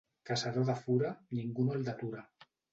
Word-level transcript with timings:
Caçador 0.29 0.65
de 0.69 0.77
fura, 0.79 1.13
ningú 1.41 1.69
no 1.69 1.79
el 1.79 1.87
detura. 1.93 2.27